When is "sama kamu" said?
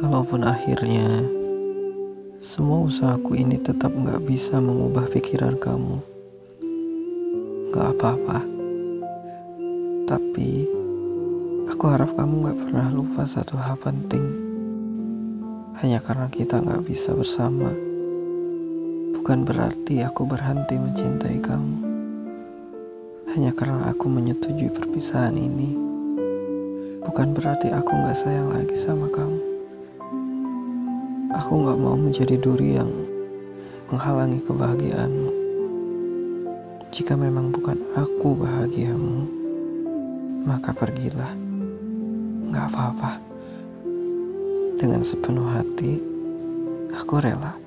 28.80-29.49